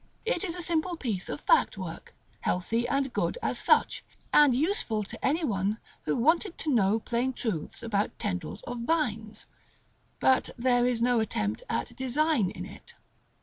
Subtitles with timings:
[0.25, 5.03] It is a simple piece of fact work, healthy and good as such, and useful
[5.03, 9.45] to any one who wanted to know plain truths about tendrils of vines,
[10.19, 12.95] but there is no attempt at design in it.